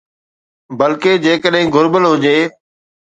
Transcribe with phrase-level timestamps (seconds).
[0.79, 2.37] بلڪه، جيڪڏهن گهربل هجي